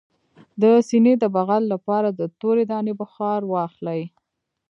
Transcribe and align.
د 0.61 0.63
سینې 0.87 1.13
د 1.19 1.25
بغل 1.35 1.63
لپاره 1.73 2.09
د 2.19 2.21
تورې 2.39 2.63
دانې 2.71 2.93
بخار 3.01 3.39
واخلئ 3.51 4.01